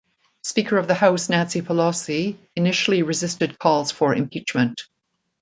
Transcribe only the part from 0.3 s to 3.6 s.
Speaker of the House Nancy Pelosi initially resisted